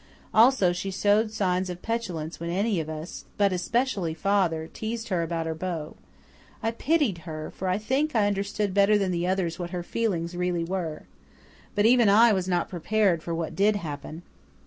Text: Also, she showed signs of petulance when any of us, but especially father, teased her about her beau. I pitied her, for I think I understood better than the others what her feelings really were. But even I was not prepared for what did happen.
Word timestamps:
Also, 0.33 0.73
she 0.73 0.89
showed 0.89 1.29
signs 1.29 1.69
of 1.69 1.83
petulance 1.83 2.39
when 2.39 2.49
any 2.49 2.79
of 2.79 2.89
us, 2.89 3.25
but 3.37 3.53
especially 3.53 4.15
father, 4.15 4.65
teased 4.73 5.09
her 5.09 5.21
about 5.21 5.45
her 5.45 5.53
beau. 5.53 5.95
I 6.63 6.71
pitied 6.71 7.19
her, 7.19 7.51
for 7.51 7.67
I 7.67 7.77
think 7.77 8.15
I 8.15 8.25
understood 8.25 8.73
better 8.73 8.97
than 8.97 9.11
the 9.11 9.27
others 9.27 9.59
what 9.59 9.69
her 9.69 9.83
feelings 9.83 10.35
really 10.35 10.63
were. 10.63 11.03
But 11.75 11.85
even 11.85 12.09
I 12.09 12.33
was 12.33 12.47
not 12.47 12.67
prepared 12.67 13.21
for 13.21 13.35
what 13.35 13.55
did 13.55 13.75
happen. 13.75 14.23